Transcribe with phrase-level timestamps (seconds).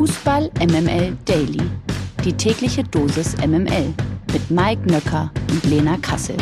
[0.00, 1.60] Fußball MML Daily.
[2.24, 3.92] Die tägliche Dosis MML
[4.32, 6.38] mit Mike Nöcker und Lena Kassel.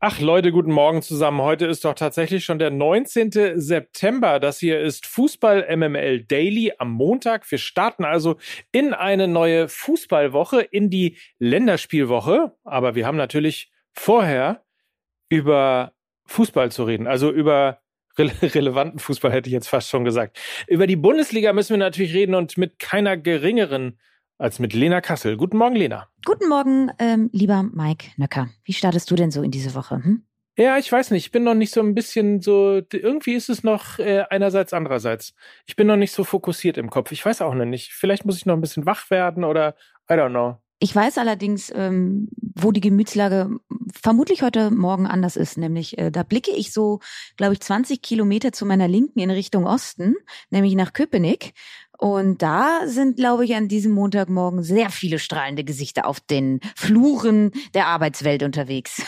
[0.00, 1.40] Ach Leute, guten Morgen zusammen.
[1.40, 3.58] Heute ist doch tatsächlich schon der 19.
[3.58, 4.38] September.
[4.38, 7.50] Das hier ist Fußball MML Daily am Montag.
[7.50, 8.36] Wir starten also
[8.70, 12.54] in eine neue Fußballwoche, in die Länderspielwoche.
[12.64, 14.62] Aber wir haben natürlich vorher
[15.30, 15.94] über
[16.26, 17.80] Fußball zu reden, also über
[18.18, 20.38] rele relevanten Fußball hätte ich jetzt fast schon gesagt.
[20.68, 23.98] Über die Bundesliga müssen wir natürlich reden und mit keiner geringeren
[24.38, 25.36] als mit Lena Kassel.
[25.36, 26.08] Guten Morgen, Lena.
[26.24, 28.48] Guten Morgen, ähm, lieber Mike Nöcker.
[28.64, 29.96] Wie startest du denn so in diese Woche?
[29.96, 30.24] Hm?
[30.56, 31.26] Ja, ich weiß nicht.
[31.26, 32.80] Ich bin noch nicht so ein bisschen so.
[32.92, 35.34] Irgendwie ist es noch äh, einerseits, andererseits.
[35.66, 37.10] Ich bin noch nicht so fokussiert im Kopf.
[37.10, 37.92] Ich weiß auch noch nicht.
[37.92, 39.74] Vielleicht muss ich noch ein bisschen wach werden oder
[40.08, 40.60] I don't know.
[40.84, 43.56] Ich weiß allerdings, ähm, wo die Gemütslage
[43.90, 45.56] vermutlich heute Morgen anders ist.
[45.56, 47.00] Nämlich, äh, da blicke ich so,
[47.38, 50.14] glaube ich, 20 Kilometer zu meiner Linken in Richtung Osten,
[50.50, 51.54] nämlich nach Köpenick.
[51.96, 57.52] Und da sind, glaube ich, an diesem Montagmorgen sehr viele strahlende Gesichter auf den Fluren
[57.72, 59.00] der Arbeitswelt unterwegs.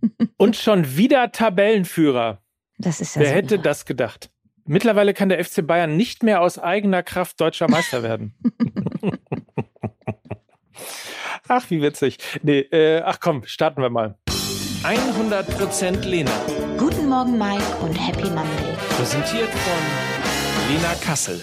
[0.36, 2.44] Und schon wieder Tabellenführer.
[2.78, 3.64] Das ist ja Wer so hätte irre.
[3.64, 4.30] das gedacht?
[4.66, 8.34] Mittlerweile kann der FC Bayern nicht mehr aus eigener Kraft deutscher Meister werden.
[11.48, 12.18] ach, wie witzig.
[12.42, 14.16] Nee, äh, ach komm, starten wir mal.
[14.82, 16.30] 100% Lena.
[16.76, 18.76] Guten Morgen, Mike, und Happy Monday.
[18.96, 21.40] Präsentiert von Lena Kassel.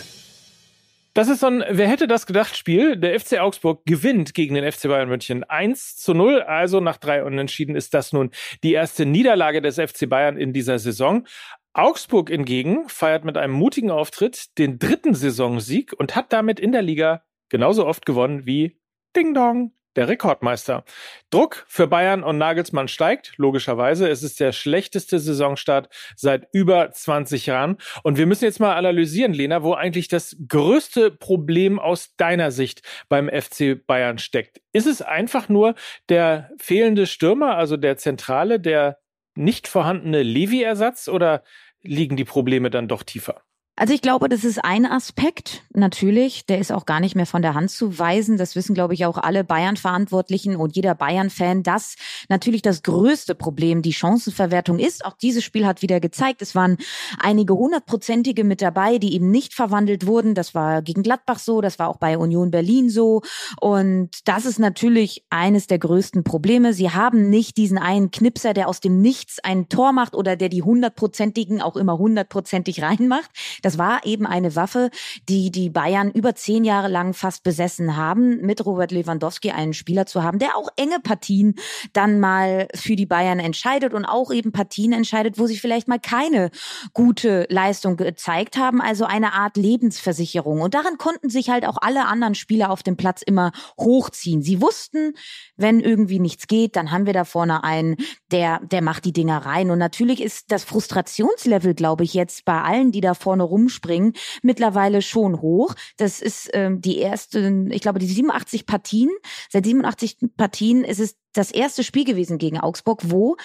[1.13, 2.97] Das ist so ein Wer hätte das gedacht Spiel.
[2.97, 6.41] Der FC Augsburg gewinnt gegen den FC Bayern München 1 zu 0.
[6.41, 8.31] Also nach drei Unentschieden ist das nun
[8.63, 11.25] die erste Niederlage des FC Bayern in dieser Saison.
[11.73, 16.81] Augsburg hingegen feiert mit einem mutigen Auftritt den dritten Saisonsieg und hat damit in der
[16.81, 18.77] Liga genauso oft gewonnen wie
[19.15, 20.83] Ding Dong, der Rekordmeister.
[21.29, 24.09] Druck für Bayern und Nagelsmann steigt, logischerweise.
[24.09, 27.77] Es ist der schlechteste Saisonstart seit über 20 Jahren.
[28.03, 32.81] Und wir müssen jetzt mal analysieren, Lena, wo eigentlich das größte Problem aus deiner Sicht
[33.09, 34.61] beim FC Bayern steckt.
[34.73, 35.75] Ist es einfach nur
[36.09, 38.99] der fehlende Stürmer, also der Zentrale, der
[39.35, 41.43] nicht vorhandene Levi-Ersatz oder
[41.81, 43.41] liegen die Probleme dann doch tiefer?
[43.77, 46.45] Also ich glaube, das ist ein Aspekt, natürlich.
[46.45, 48.37] Der ist auch gar nicht mehr von der Hand zu weisen.
[48.37, 51.95] Das wissen, glaube ich, auch alle Bayern-Verantwortlichen und jeder Bayern-Fan, dass
[52.29, 55.03] natürlich das größte Problem die Chancenverwertung ist.
[55.03, 56.77] Auch dieses Spiel hat wieder gezeigt, es waren
[57.19, 60.35] einige hundertprozentige mit dabei, die eben nicht verwandelt wurden.
[60.35, 63.23] Das war gegen Gladbach so, das war auch bei Union Berlin so.
[63.59, 66.73] Und das ist natürlich eines der größten Probleme.
[66.73, 70.47] Sie haben nicht diesen einen Knipser, der aus dem Nichts ein Tor macht oder der
[70.47, 73.29] die hundertprozentigen auch immer hundertprozentig reinmacht.
[73.65, 74.91] Das war eben eine Waffe,
[75.27, 80.05] die die Bayern über zehn Jahre lang fast besessen haben, mit Robert Lewandowski einen Spieler
[80.05, 81.55] zu haben, der auch enge Partien
[81.91, 85.99] dann mal für die Bayern entscheidet und auch eben Partien entscheidet, wo sie vielleicht mal
[85.99, 86.51] keine
[86.93, 90.61] gute Leistung gezeigt haben, also eine Art Lebensversicherung.
[90.61, 94.43] Und daran konnten sich halt auch alle anderen Spieler auf dem Platz immer hochziehen.
[94.43, 95.15] Sie wussten,
[95.57, 97.95] wenn irgendwie nichts geht, dann haben wir da vorne einen,
[98.31, 99.71] der, der macht die Dinger rein.
[99.71, 105.01] Und natürlich ist das Frustrationslevel, glaube ich, jetzt bei allen, die da vorne rumspringen, mittlerweile
[105.01, 105.75] schon hoch.
[105.97, 109.09] Das ist ähm, die erste, ich glaube, die 87 Partien.
[109.49, 113.37] Seit 87 Partien ist es das erste Spiel gewesen gegen Augsburg, wo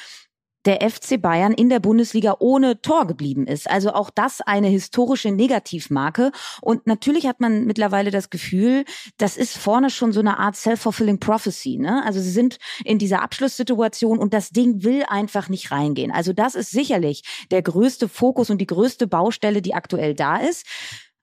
[0.66, 3.70] der FC Bayern in der Bundesliga ohne Tor geblieben ist.
[3.70, 6.32] Also auch das eine historische Negativmarke.
[6.60, 8.84] Und natürlich hat man mittlerweile das Gefühl,
[9.16, 11.78] das ist vorne schon so eine Art self-fulfilling prophecy.
[11.78, 12.02] Ne?
[12.04, 16.10] Also sie sind in dieser Abschlusssituation und das Ding will einfach nicht reingehen.
[16.10, 20.66] Also das ist sicherlich der größte Fokus und die größte Baustelle, die aktuell da ist.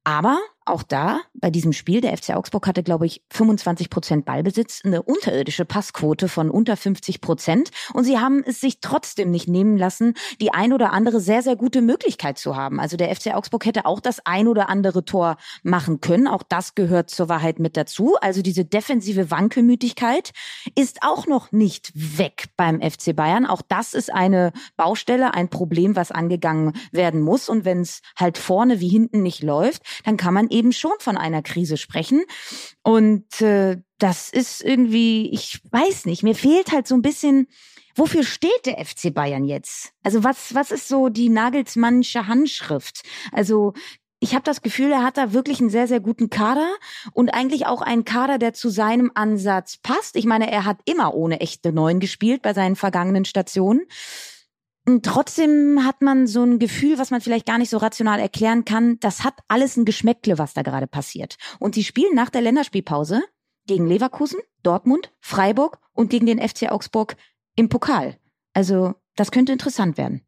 [0.03, 0.39] Aber
[0.69, 5.03] auch da, bei diesem Spiel, der FC Augsburg hatte, glaube ich, 25 Prozent Ballbesitz, eine
[5.03, 7.69] unterirdische Passquote von unter 50 Prozent.
[7.93, 11.55] Und sie haben es sich trotzdem nicht nehmen lassen, die ein oder andere sehr, sehr
[11.55, 12.79] gute Möglichkeit zu haben.
[12.79, 16.27] Also der FC Augsburg hätte auch das ein oder andere Tor machen können.
[16.27, 18.15] Auch das gehört zur Wahrheit mit dazu.
[18.21, 20.31] Also diese defensive Wankelmütigkeit
[20.75, 23.45] ist auch noch nicht weg beim FC Bayern.
[23.45, 27.49] Auch das ist eine Baustelle, ein Problem, was angegangen werden muss.
[27.49, 31.41] Und wenn es halt vorne wie hinten nicht läuft, dann kann man schon von einer
[31.41, 32.23] Krise sprechen.
[32.83, 37.47] Und äh, das ist irgendwie, ich weiß nicht, mir fehlt halt so ein bisschen,
[37.95, 39.91] wofür steht der FC Bayern jetzt?
[40.03, 43.03] Also was, was ist so die Nagelsmannsche Handschrift?
[43.31, 43.73] Also
[44.19, 46.67] ich habe das Gefühl, er hat da wirklich einen sehr, sehr guten Kader
[47.13, 50.15] und eigentlich auch einen Kader, der zu seinem Ansatz passt.
[50.15, 53.85] Ich meine, er hat immer ohne echte Neun gespielt bei seinen vergangenen Stationen.
[54.87, 58.63] Und trotzdem hat man so ein Gefühl, was man vielleicht gar nicht so rational erklären
[58.63, 58.97] kann.
[59.01, 61.35] Das hat alles ein Geschmäckle, was da gerade passiert.
[61.59, 63.21] Und sie spielen nach der Länderspielpause
[63.65, 67.17] gegen Leverkusen, Dortmund, Freiburg und gegen den FC Augsburg
[67.57, 68.15] im Pokal.
[68.53, 70.21] Also das könnte interessant werden.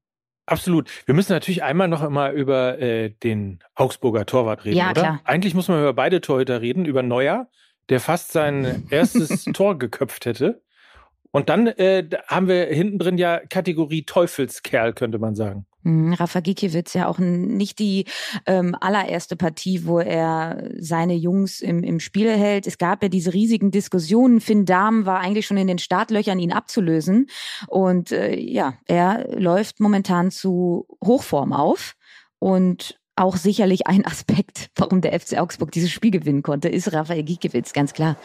[0.45, 0.89] Absolut.
[1.05, 5.01] Wir müssen natürlich einmal noch immer über äh, den Augsburger Torwart reden, ja, oder?
[5.01, 5.21] Klar.
[5.23, 7.49] Eigentlich muss man über beide Torhüter reden, über Neuer,
[7.87, 10.61] der fast sein erstes Tor geköpft hätte.
[11.31, 15.65] Und dann äh, haben wir hinten drin ja Kategorie Teufelskerl, könnte man sagen.
[15.83, 18.05] Mhm, Rafa Gikiewicz ja auch nicht die
[18.45, 22.67] ähm, allererste Partie, wo er seine Jungs im, im Spiel hält.
[22.67, 24.41] Es gab ja diese riesigen Diskussionen.
[24.41, 27.27] Finn Dahm war eigentlich schon in den Startlöchern, ihn abzulösen.
[27.67, 31.93] Und äh, ja, er läuft momentan zu Hochform auf.
[32.39, 37.23] Und auch sicherlich ein Aspekt, warum der FC Augsburg dieses Spiel gewinnen konnte, ist Rafael
[37.23, 38.17] Gikiewicz, ganz klar.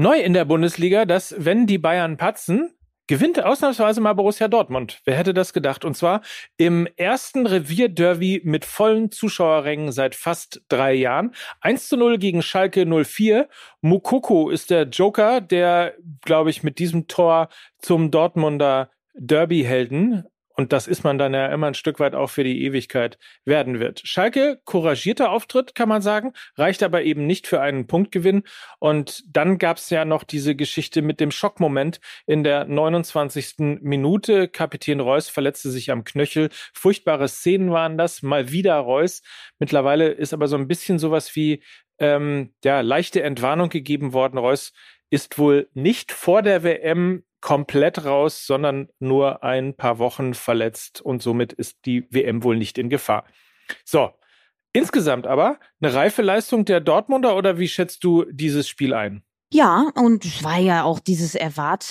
[0.00, 2.72] Neu in der Bundesliga, dass wenn die Bayern patzen,
[3.08, 5.00] gewinnt ausnahmsweise mal Borussia Dortmund.
[5.04, 5.84] Wer hätte das gedacht?
[5.84, 6.20] Und zwar
[6.56, 11.34] im ersten Revierderby mit vollen Zuschauerrängen seit fast drei Jahren.
[11.62, 13.48] 1 zu 0 gegen Schalke 04.
[13.80, 17.48] Mukoko ist der Joker, der, glaube ich, mit diesem Tor
[17.80, 22.42] zum Dortmunder Derby-Helden und das ist man dann ja immer ein Stück weit auch für
[22.42, 24.02] die Ewigkeit werden wird.
[24.02, 28.42] Schalke, couragierter Auftritt, kann man sagen, reicht aber eben nicht für einen Punktgewinn.
[28.80, 33.78] Und dann gab es ja noch diese Geschichte mit dem Schockmoment in der 29.
[33.82, 34.48] Minute.
[34.48, 36.50] Kapitän Reus verletzte sich am Knöchel.
[36.74, 38.22] Furchtbare Szenen waren das.
[38.22, 39.22] Mal wieder Reus.
[39.60, 41.62] Mittlerweile ist aber so ein bisschen sowas wie
[42.00, 44.38] ähm, ja, leichte Entwarnung gegeben worden.
[44.38, 44.72] Reus
[45.08, 51.22] ist wohl nicht vor der WM komplett raus, sondern nur ein paar Wochen verletzt und
[51.22, 53.24] somit ist die WM wohl nicht in Gefahr.
[53.84, 54.10] So,
[54.72, 59.22] insgesamt aber eine reife Leistung der Dortmunder oder wie schätzt du dieses Spiel ein?
[59.52, 61.86] Ja, und es war ja auch dieses Erwart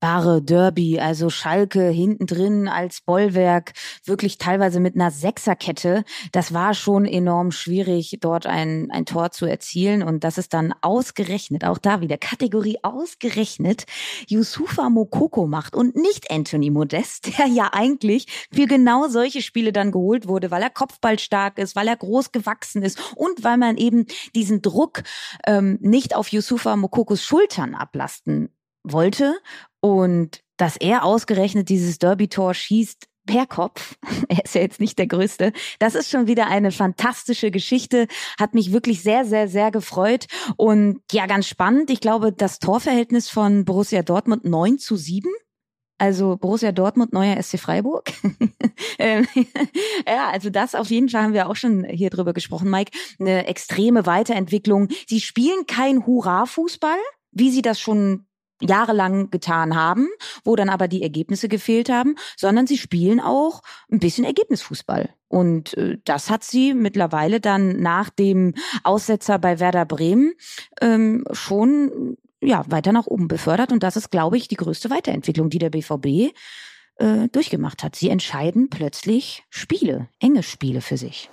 [0.00, 3.72] Bare Derby, also Schalke hinten drin als Bollwerk,
[4.04, 6.04] wirklich teilweise mit einer Sechserkette.
[6.30, 10.04] Das war schon enorm schwierig, dort ein, ein Tor zu erzielen.
[10.04, 13.86] Und das ist dann ausgerechnet, auch da wieder Kategorie ausgerechnet,
[14.28, 19.90] Yusufa Mokoko macht und nicht Anthony Modest, der ja eigentlich für genau solche Spiele dann
[19.90, 24.06] geholt wurde, weil er kopfballstark ist, weil er groß gewachsen ist und weil man eben
[24.34, 25.02] diesen Druck
[25.46, 28.50] ähm, nicht auf Yusufa Mokokos Schultern ablasten
[28.84, 29.34] wollte
[29.80, 33.96] und dass er ausgerechnet dieses Derby-Tor schießt per Kopf,
[34.28, 38.08] er ist ja jetzt nicht der Größte, das ist schon wieder eine fantastische Geschichte,
[38.38, 40.26] hat mich wirklich sehr, sehr, sehr gefreut
[40.56, 45.28] und ja, ganz spannend, ich glaube, das Torverhältnis von Borussia Dortmund 9 zu 7,
[45.98, 48.12] also Borussia Dortmund, neuer SC Freiburg.
[49.00, 49.28] Ähm,
[50.06, 52.90] ja, also das auf jeden Fall haben wir auch schon hier drüber gesprochen, Mike.
[53.20, 54.88] Eine extreme Weiterentwicklung.
[55.06, 56.98] Sie spielen kein Hurra-Fußball,
[57.30, 58.26] wie sie das schon
[58.60, 60.08] jahrelang getan haben,
[60.44, 65.10] wo dann aber die Ergebnisse gefehlt haben, sondern sie spielen auch ein bisschen Ergebnisfußball.
[65.28, 70.34] Und äh, das hat sie mittlerweile dann nach dem Aussetzer bei Werder Bremen
[70.80, 73.72] ähm, schon ja weiter nach oben befördert.
[73.72, 76.32] Und das ist, glaube ich, die größte Weiterentwicklung, die der BVB
[76.96, 77.96] äh, durchgemacht hat.
[77.96, 81.30] Sie entscheiden plötzlich Spiele, enge Spiele für sich.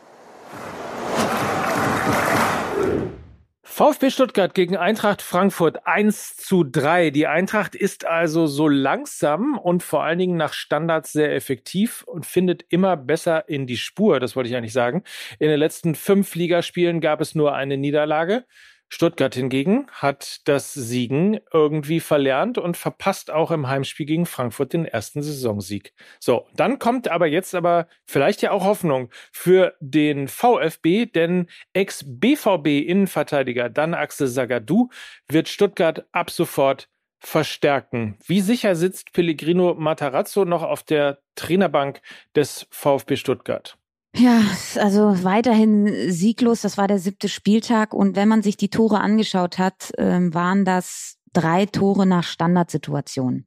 [3.68, 7.10] VfB Stuttgart gegen Eintracht Frankfurt 1 zu 3.
[7.10, 12.28] Die Eintracht ist also so langsam und vor allen Dingen nach Standards sehr effektiv und
[12.28, 14.20] findet immer besser in die Spur.
[14.20, 15.04] Das wollte ich eigentlich sagen.
[15.40, 18.46] In den letzten fünf Ligaspielen gab es nur eine Niederlage.
[18.88, 24.86] Stuttgart hingegen hat das Siegen irgendwie verlernt und verpasst auch im Heimspiel gegen Frankfurt den
[24.86, 25.94] ersten Saisonsieg.
[26.20, 33.70] So, dann kommt aber jetzt aber vielleicht ja auch Hoffnung für den VfB, denn Ex-BVB-Innenverteidiger
[33.70, 34.90] dann Axel Sagadou
[35.28, 36.88] wird Stuttgart ab sofort
[37.20, 38.18] verstärken.
[38.26, 42.02] Wie sicher sitzt Pellegrino Matarazzo noch auf der Trainerbank
[42.36, 43.78] des VfB Stuttgart?
[44.18, 44.42] Ja,
[44.78, 46.62] also weiterhin sieglos.
[46.62, 47.94] Das war der siebte Spieltag.
[47.94, 53.46] Und wenn man sich die Tore angeschaut hat, ähm, waren das drei Tore nach Standardsituation.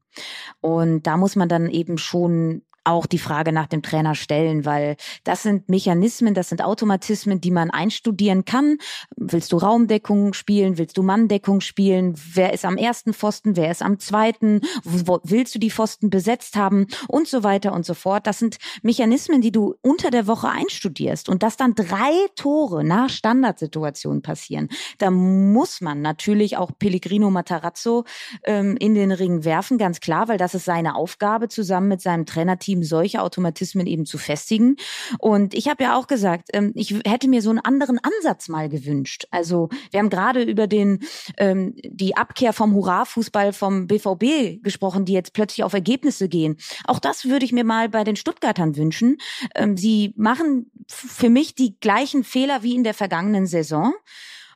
[0.60, 4.96] Und da muss man dann eben schon auch die Frage nach dem Trainer stellen, weil
[5.24, 8.78] das sind Mechanismen, das sind Automatismen, die man einstudieren kann.
[9.16, 10.78] Willst du Raumdeckung spielen?
[10.78, 12.14] Willst du Manndeckung spielen?
[12.32, 13.56] Wer ist am ersten Pfosten?
[13.56, 14.62] Wer ist am zweiten?
[14.84, 16.86] Wo willst du die Pfosten besetzt haben?
[17.08, 18.26] Und so weiter und so fort.
[18.26, 23.10] Das sind Mechanismen, die du unter der Woche einstudierst und dass dann drei Tore nach
[23.10, 24.68] Standardsituationen passieren.
[24.98, 28.04] Da muss man natürlich auch Pellegrino Matarazzo
[28.44, 32.24] ähm, in den Ring werfen, ganz klar, weil das ist seine Aufgabe zusammen mit seinem
[32.24, 34.76] Trainerteam Team solche Automatismen eben zu festigen.
[35.18, 38.68] Und ich habe ja auch gesagt, ähm, ich hätte mir so einen anderen Ansatz mal
[38.68, 39.26] gewünscht.
[39.30, 41.00] Also wir haben gerade über den
[41.36, 46.56] ähm, die Abkehr vom Hurra-Fußball vom BVB gesprochen, die jetzt plötzlich auf Ergebnisse gehen.
[46.84, 49.18] Auch das würde ich mir mal bei den Stuttgartern wünschen.
[49.54, 53.94] Ähm, sie machen für mich die gleichen Fehler wie in der vergangenen Saison.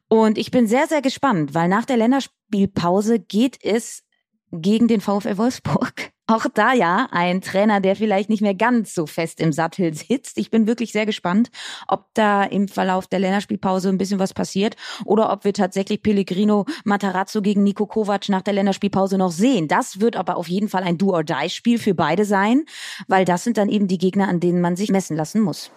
[0.08, 4.02] Und ich bin sehr, sehr gespannt, weil nach der Länderspielpause geht es
[4.50, 9.04] gegen den VfL Wolfsburg Auch da ja ein Trainer, der vielleicht nicht mehr ganz so
[9.06, 10.38] fest im Sattel sitzt.
[10.38, 11.50] Ich bin wirklich sehr gespannt,
[11.88, 16.64] ob da im Verlauf der Länderspielpause ein bisschen was passiert oder ob wir tatsächlich Pellegrino
[16.84, 19.68] Matarazzo gegen Nico Kovac nach der Länderspielpause noch sehen.
[19.68, 22.64] Das wird aber auf jeden Fall ein Do-or-Die-Spiel für beide sein,
[23.08, 25.70] weil das sind dann eben die Gegner, an denen man sich messen lassen muss.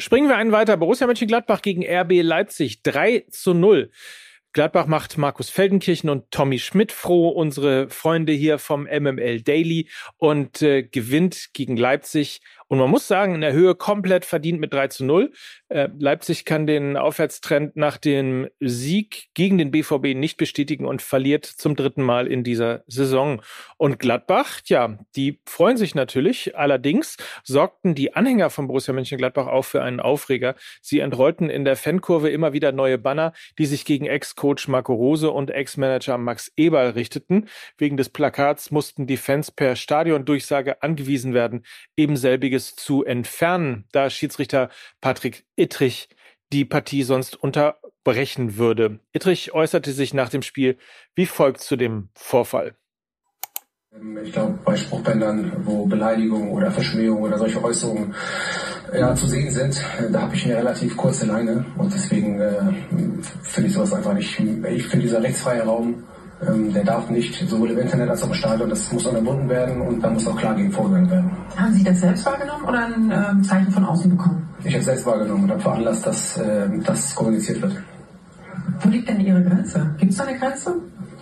[0.00, 0.76] Springen wir einen weiter.
[0.76, 3.92] Borussia Mönchengladbach gegen RB Leipzig 3 zu 0.
[4.52, 10.62] Gladbach macht Markus Feldenkirchen und Tommy Schmidt froh, unsere Freunde hier vom MML Daily und
[10.62, 14.88] äh, gewinnt gegen Leipzig und man muss sagen, in der Höhe komplett verdient mit 3
[14.88, 15.32] zu 0.
[15.68, 21.46] Äh, Leipzig kann den Aufwärtstrend nach dem Sieg gegen den BVB nicht bestätigen und verliert
[21.46, 23.40] zum dritten Mal in dieser Saison.
[23.78, 26.56] Und Gladbach, ja, die freuen sich natürlich.
[26.56, 30.54] Allerdings sorgten die Anhänger von Borussia Mönchengladbach auch für einen Aufreger.
[30.82, 35.30] Sie entrollten in der Fankurve immer wieder neue Banner, die sich gegen Ex-Coach Marco Rose
[35.30, 37.48] und Ex-Manager Max Eberl richteten.
[37.78, 41.64] Wegen des Plakats mussten die Fans per Stadiondurchsage angewiesen werden,
[41.96, 46.08] eben selbige Wichtiges zu entfernen, da Schiedsrichter Patrick Ittrich
[46.52, 49.00] die Partie sonst unterbrechen würde.
[49.12, 50.76] Ittrich äußerte sich nach dem Spiel
[51.14, 52.74] wie folgt zu dem Vorfall.
[54.24, 58.14] Ich glaube, bei Spruchbändern, wo Beleidigungen oder Verschmähungen oder solche Äußerungen
[58.92, 62.60] ja, zu sehen sind, da habe ich eine relativ kurze Leine und deswegen äh,
[63.42, 64.38] finde ich sowas einfach nicht.
[64.70, 66.04] Ich finde dieser rechtsfreie Raum
[66.46, 69.80] ähm, der darf nicht sowohl im Internet als auch im Stadion, das muss unterbunden werden
[69.80, 71.30] und da muss auch klar gegen vorgegangen werden.
[71.56, 74.48] Haben Sie das selbst wahrgenommen oder ein ähm, Zeichen von außen bekommen?
[74.64, 77.76] Ich habe selbst wahrgenommen und habe veranlasst, dass äh, das kommuniziert wird.
[78.80, 79.94] Wo liegt denn Ihre Grenze?
[79.98, 80.74] Gibt es da eine Grenze?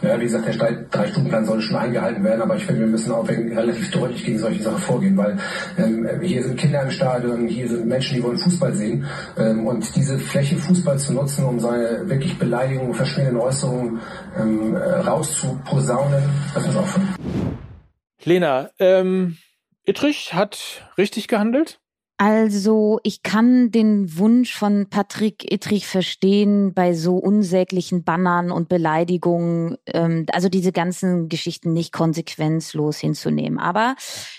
[0.02, 3.26] Ja, wie gesagt, der Drei-Stunden-Plan soll schon eingehalten werden, aber ich finde, wir müssen auch
[3.26, 5.38] relativ deutlich gegen solche Sachen vorgehen, weil
[5.78, 9.06] ähm, hier sind Kinder im Stadion, hier sind Menschen, die wollen Fußball sehen
[9.38, 14.00] ähm, und diese Fläche Fußball zu nutzen, um seine wirklich Beleidigungen, verschmähenden Äußerungen
[14.38, 16.22] ähm, rauszuposaunen,
[16.54, 17.08] das muss aufhören.
[18.22, 19.38] Lena, ähm,
[19.84, 21.78] Ittrich hat richtig gehandelt?
[22.18, 29.76] Also ich kann den Wunsch von Patrick Ittrich verstehen bei so unsäglichen Bannern und Beleidigungen,
[29.92, 33.58] ähm, also diese ganzen Geschichten nicht konsequenzlos hinzunehmen.
[33.58, 33.96] Aber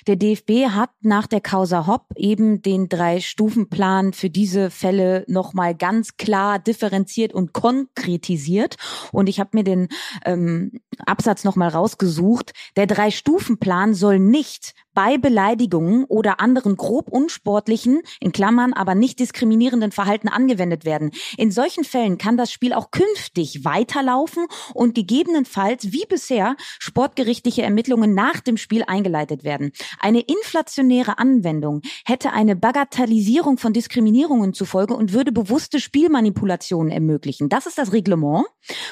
[0.07, 6.17] der DFB hat nach der Causa Hopp eben den Drei-Stufen-Plan für diese Fälle nochmal ganz
[6.17, 8.77] klar differenziert und konkretisiert.
[9.11, 9.89] Und ich habe mir den
[10.25, 10.71] ähm,
[11.05, 12.53] Absatz nochmal rausgesucht.
[12.75, 19.91] Der Drei-Stufen-Plan soll nicht bei Beleidigungen oder anderen grob unsportlichen, in Klammern aber nicht diskriminierenden
[19.91, 21.11] Verhalten angewendet werden.
[21.37, 28.15] In solchen Fällen kann das Spiel auch künftig weiterlaufen und gegebenenfalls wie bisher sportgerichtliche Ermittlungen
[28.15, 29.71] nach dem Spiel eingeleitet werden.
[29.99, 37.49] Eine inflationäre Anwendung hätte eine Bagatellisierung von Diskriminierungen zufolge und würde bewusste Spielmanipulationen ermöglichen.
[37.49, 38.47] Das ist das Reglement.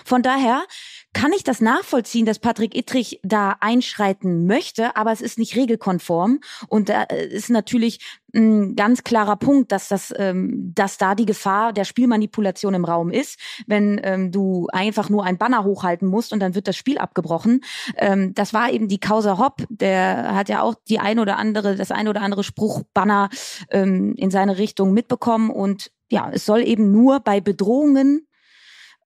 [0.06, 0.66] Von daher
[1.16, 6.42] kann ich das nachvollziehen, dass Patrick Ittrich da einschreiten möchte, aber es ist nicht regelkonform.
[6.68, 11.26] Und da äh, ist natürlich ein ganz klarer Punkt, dass das, ähm, dass da die
[11.26, 16.34] Gefahr der Spielmanipulation im Raum ist, wenn ähm, du einfach nur ein Banner hochhalten musst
[16.34, 17.62] und dann wird das Spiel abgebrochen.
[17.96, 21.78] Ähm, das war eben die Causa Hopp, der hat ja auch die ein oder andere,
[21.78, 23.30] das ein oder andere Spruchbanner
[23.72, 25.50] ähm, in seine Richtung mitbekommen.
[25.50, 28.28] Und ja, es soll eben nur bei Bedrohungen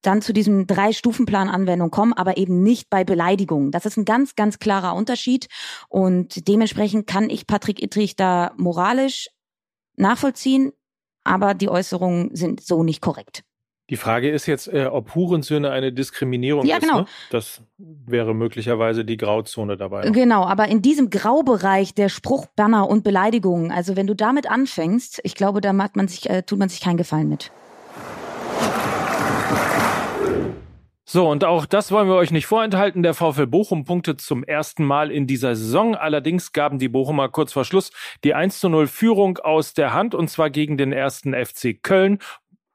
[0.02, 3.72] dann zu diesem Drei-Stufen-Plan-Anwendung kommen, aber eben nicht bei Beleidigungen.
[3.72, 5.48] Das ist ein ganz, ganz klarer Unterschied.
[5.88, 9.30] Und dementsprechend kann ich Patrick Ittrich da moralisch
[9.96, 10.72] nachvollziehen,
[11.24, 13.44] aber die Äußerungen sind so nicht korrekt.
[13.90, 16.84] Die Frage ist jetzt, äh, ob Hurensöhne eine Diskriminierung ja, ist.
[16.84, 17.02] Genau.
[17.02, 17.06] Ne?
[17.32, 20.06] Das wäre möglicherweise die Grauzone dabei.
[20.06, 20.14] Noch.
[20.14, 25.34] Genau, aber in diesem Graubereich der Spruchbanner und Beleidigungen, also wenn du damit anfängst, ich
[25.34, 27.52] glaube, da macht man sich, äh, tut man sich keinen Gefallen mit.
[31.12, 33.02] So, und auch das wollen wir euch nicht vorenthalten.
[33.02, 35.96] Der VfL Bochum punktet zum ersten Mal in dieser Saison.
[35.96, 37.90] Allerdings gaben die Bochumer kurz vor Schluss
[38.24, 42.20] die 1 zu 0 Führung aus der Hand und zwar gegen den ersten FC Köln.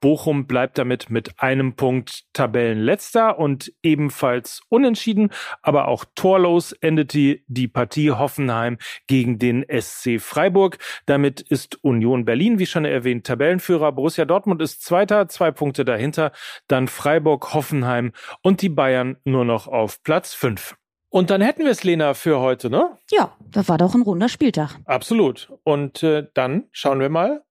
[0.05, 5.31] Bochum bleibt damit mit einem Punkt Tabellenletzter und ebenfalls unentschieden,
[5.63, 10.77] aber auch torlos endete die Partie Hoffenheim gegen den SC Freiburg.
[11.07, 13.93] Damit ist Union Berlin, wie schon erwähnt, Tabellenführer.
[13.93, 16.33] Borussia Dortmund ist Zweiter, zwei Punkte dahinter.
[16.69, 20.77] Dann Freiburg, Hoffenheim und die Bayern nur noch auf Platz fünf.
[21.09, 22.99] Und dann hätten wir es, Lena, für heute, ne?
[23.11, 24.77] Ja, das war doch ein runder Spieltag.
[24.85, 25.51] Absolut.
[25.63, 27.43] Und äh, dann schauen wir mal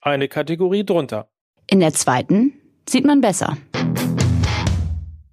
[0.00, 1.28] eine Kategorie drunter.
[1.70, 2.52] In der zweiten
[2.88, 3.56] sieht man besser.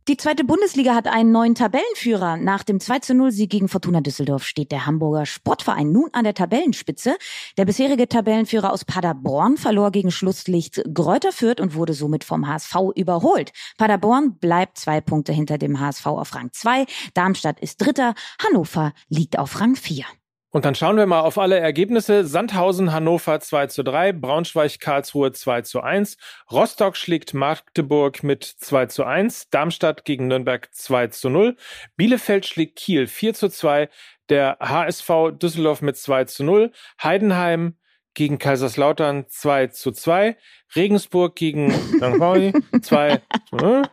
[0.08, 2.38] Die zweite Bundesliga hat einen neuen Tabellenführer.
[2.38, 6.26] Nach dem 2 zu 0 Sieg gegen Fortuna Düsseldorf steht der Hamburger Sportverein nun an
[6.26, 7.18] der Tabellenspitze.
[7.58, 12.76] Der bisherige Tabellenführer aus Paderborn verlor gegen Schlusslicht Gräuter Fürth und wurde somit vom HSV
[12.96, 13.52] überholt.
[13.80, 16.86] Paderborn bleibt zwei Punkte hinter dem HSV auf Rang 2.
[17.16, 18.14] Darmstadt ist Dritter.
[18.46, 20.06] Hannover liegt auf Rang 4.
[20.50, 22.26] Und dann schauen wir mal auf alle Ergebnisse.
[22.26, 26.18] Sandhausen, Hannover 2 zu 3, Braunschweig, Karlsruhe 2 zu 1,
[26.50, 31.58] Rostock schlägt Magdeburg mit 2 zu 1, Darmstadt gegen Nürnberg 2 zu 0,
[31.98, 33.90] Bielefeld schlägt Kiel 4 zu 2,
[34.30, 36.72] der HSV Düsseldorf mit 2 zu 0,
[37.04, 37.76] Heidenheim
[38.18, 40.36] gegen Kaiserslautern 2 zu 2,
[40.76, 42.18] Regensburg gegen St.
[42.18, 43.84] Pauli 2 zu 0.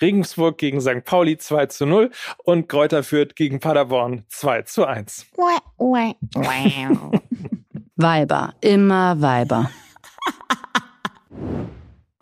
[0.00, 1.04] Regensburg gegen St.
[1.04, 2.10] Pauli 2 zu 0
[2.42, 5.26] und Kräuter Fürth gegen Paderborn 2 zu 1.
[7.94, 9.70] Weiber, immer Weiber.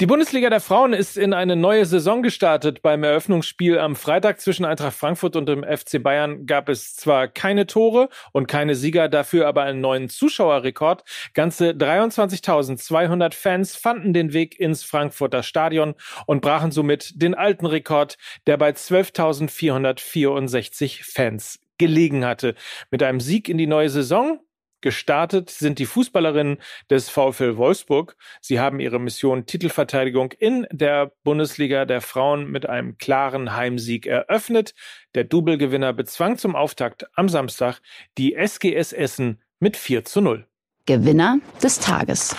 [0.00, 2.80] Die Bundesliga der Frauen ist in eine neue Saison gestartet.
[2.80, 7.66] Beim Eröffnungsspiel am Freitag zwischen Eintracht Frankfurt und dem FC Bayern gab es zwar keine
[7.66, 11.04] Tore und keine Sieger, dafür aber einen neuen Zuschauerrekord.
[11.34, 18.16] Ganze 23.200 Fans fanden den Weg ins Frankfurter Stadion und brachen somit den alten Rekord,
[18.46, 22.54] der bei 12.464 Fans gelegen hatte.
[22.90, 24.40] Mit einem Sieg in die neue Saison
[24.80, 26.58] Gestartet sind die Fußballerinnen
[26.88, 28.16] des VfL Wolfsburg.
[28.40, 34.74] Sie haben ihre Mission Titelverteidigung in der Bundesliga der Frauen mit einem klaren Heimsieg eröffnet.
[35.14, 37.80] Der Doublegewinner bezwang zum Auftakt am Samstag
[38.16, 40.46] die SGS Essen mit 4 zu 0.
[40.86, 42.34] Gewinner des Tages.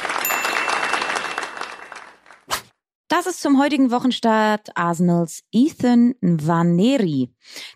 [3.08, 7.30] Das ist zum heutigen Wochenstart Arsenals Ethan Nwaneri.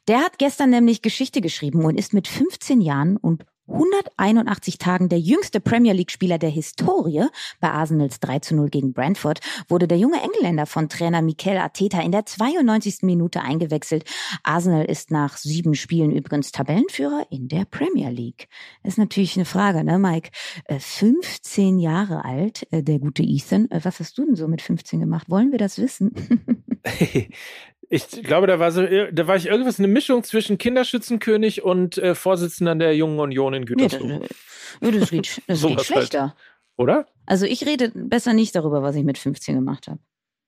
[0.08, 5.20] Der hat gestern nämlich Geschichte geschrieben und ist mit 15 Jahren und 181 Tagen der
[5.20, 7.26] jüngste Premier League-Spieler der Historie.
[7.60, 12.02] Bei Arsenals 3 zu 0 gegen Brentford wurde der junge Engländer von Trainer Mikel Arteta
[12.02, 13.00] in der 92.
[13.02, 14.06] Minute eingewechselt.
[14.44, 18.48] Arsenal ist nach sieben Spielen übrigens Tabellenführer in der Premier League.
[18.84, 20.30] Das ist natürlich eine Frage, ne, Mike?
[20.70, 23.70] 15 äh, Jahre alt, äh, der gute Ethan.
[23.72, 25.30] Äh, was hast du denn so mit 15 gemacht?
[25.30, 26.14] Wollen wir das wissen?
[27.96, 32.16] Ich glaube, da war so, da war ich irgendwas eine Mischung zwischen Kinderschützenkönig und äh,
[32.16, 34.06] Vorsitzender der Jungen Union in Gütersloh.
[34.06, 35.86] Nee, das, das geht, das geht halt.
[35.86, 36.22] schlechter.
[36.22, 36.34] Halt.
[36.78, 37.08] Oder?
[37.26, 40.00] Also ich rede besser nicht darüber, was ich mit 15 gemacht habe.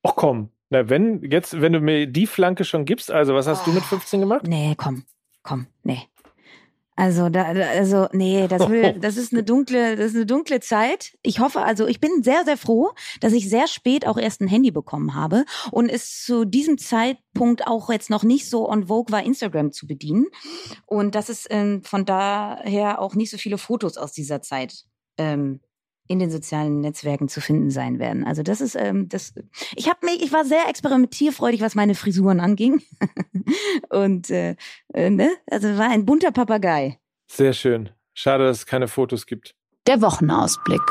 [0.04, 3.62] Ach komm, na wenn jetzt, wenn du mir die Flanke schon gibst, also was hast
[3.64, 4.46] oh, du mit 15 gemacht?
[4.46, 5.04] Nee, komm,
[5.44, 6.02] komm, nee.
[6.98, 11.16] Also da, also nee, das will, das ist eine dunkle, das ist eine dunkle Zeit.
[11.22, 12.90] Ich hoffe, also ich bin sehr, sehr froh,
[13.22, 17.68] dass ich sehr spät auch erst ein Handy bekommen habe und es zu diesem Zeitpunkt
[17.68, 20.26] auch jetzt noch nicht so on vogue war, Instagram zu bedienen
[20.88, 24.86] und dass es ähm, von daher auch nicht so viele Fotos aus dieser Zeit
[25.20, 25.60] ähm,
[26.08, 28.26] in den sozialen Netzwerken zu finden sein werden.
[28.26, 29.34] Also das ist ähm, das.
[29.76, 32.82] Ich habe mich, ich war sehr experimentierfreudig, was meine Frisuren anging
[33.90, 34.56] und äh,
[34.94, 37.00] äh, ne, also war ein bunter Papagei.
[37.28, 37.90] Sehr schön.
[38.14, 39.56] Schade, dass es keine Fotos gibt.
[39.86, 40.82] Der Wochenausblick.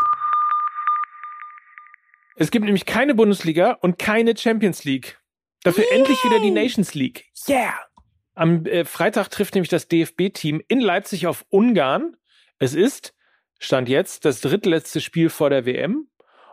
[2.37, 5.18] Es gibt nämlich keine Bundesliga und keine Champions League.
[5.62, 5.98] Dafür Yay.
[5.98, 7.24] endlich wieder die Nations League.
[7.48, 7.74] Yeah!
[8.35, 12.16] Am äh, Freitag trifft nämlich das DFB-Team in Leipzig auf Ungarn.
[12.59, 13.14] Es ist
[13.59, 16.09] Stand jetzt das drittletzte Spiel vor der WM.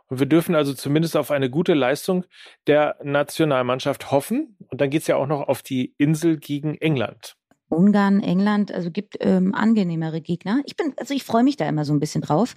[0.08, 2.26] Und wir dürfen also zumindest auf eine gute Leistung
[2.68, 4.58] der Nationalmannschaft hoffen.
[4.70, 7.36] Und dann geht's ja auch noch auf die Insel gegen England.
[7.70, 10.62] Ungarn, England, also gibt ähm, angenehmere Gegner.
[10.66, 12.54] Ich bin, also ich freue mich da immer so ein bisschen drauf.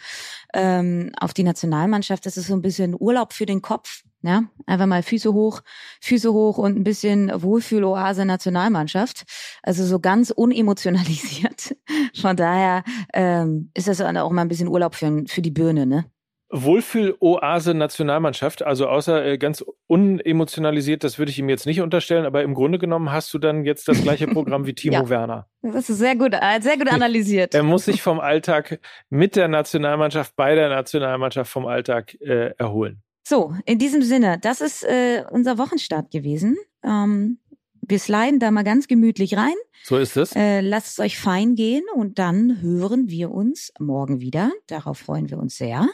[0.52, 4.02] Ähm, auf die Nationalmannschaft, das ist so ein bisschen Urlaub für den Kopf.
[4.26, 5.60] Ja, einfach mal Füße hoch,
[6.00, 9.22] Füße hoch und ein bisschen Wohlfühloase Nationalmannschaft.
[9.62, 11.76] Also so ganz unemotionalisiert.
[12.20, 12.82] Von daher
[13.14, 16.06] ähm, ist das auch mal ein bisschen Urlaub für, für die Birne, ne?
[16.48, 22.42] Wohlfühl-Oase Nationalmannschaft, also außer äh, ganz unemotionalisiert, das würde ich ihm jetzt nicht unterstellen, aber
[22.42, 25.08] im Grunde genommen hast du dann jetzt das gleiche Programm wie Timo ja.
[25.08, 25.48] Werner.
[25.62, 27.54] Das ist sehr gut, äh, sehr gut analysiert.
[27.54, 28.78] er muss sich vom Alltag
[29.10, 33.02] mit der Nationalmannschaft, bei der Nationalmannschaft vom Alltag äh, erholen.
[33.28, 36.56] So, in diesem Sinne, das ist äh, unser Wochenstart gewesen.
[36.84, 37.40] Ähm,
[37.82, 39.56] wir sliden da mal ganz gemütlich rein.
[39.82, 40.36] So ist es.
[40.36, 44.52] Äh, lasst es euch fein gehen und dann hören wir uns morgen wieder.
[44.68, 45.88] Darauf freuen wir uns sehr.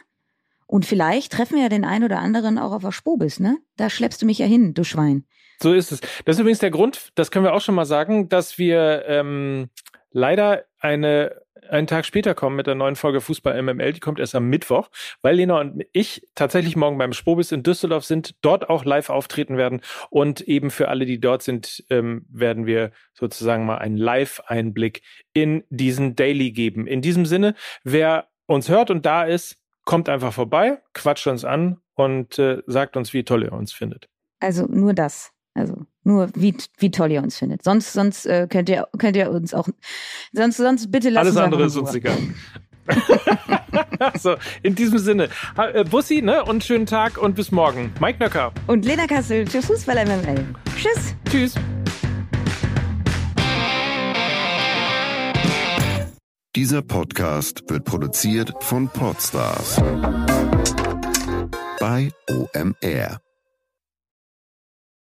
[0.66, 3.56] Und vielleicht treffen wir ja den einen oder anderen auch auf der Spobis, ne?
[3.78, 5.24] Da schleppst du mich ja hin, du Schwein.
[5.62, 6.00] So ist es.
[6.26, 9.70] Das ist übrigens der Grund, das können wir auch schon mal sagen, dass wir ähm,
[10.10, 13.92] leider eine einen Tag später kommen mit der neuen Folge Fußball MML.
[13.92, 14.88] Die kommt erst am Mittwoch,
[15.22, 19.56] weil Lena und ich tatsächlich morgen beim Spobis in Düsseldorf sind, dort auch live auftreten
[19.56, 19.80] werden.
[20.10, 25.64] Und eben für alle, die dort sind, ähm, werden wir sozusagen mal einen Live-Einblick in
[25.70, 26.86] diesen Daily geben.
[26.86, 31.78] In diesem Sinne, wer uns hört und da ist, kommt einfach vorbei, quatscht uns an
[31.94, 34.08] und äh, sagt uns, wie toll ihr uns findet.
[34.40, 35.32] Also nur das.
[35.54, 37.62] Also nur wie, wie toll ihr uns findet.
[37.62, 39.68] Sonst, sonst äh, könnt ihr könnt ihr uns auch
[40.32, 42.18] sonst sonst bitte lasst Alles uns andere ist uns egal.
[44.18, 45.28] so, in diesem Sinne.
[45.56, 46.44] Äh, Bussi, ne?
[46.44, 47.92] Und schönen Tag und bis morgen.
[48.00, 48.52] Mike Nöcker.
[48.66, 50.44] Und Lena Kassel für Fußball MML.
[50.76, 51.14] Tschüss.
[51.30, 51.54] Tschüss.
[56.54, 59.80] Dieser Podcast wird produziert von Podstars
[61.80, 63.31] bei OMR.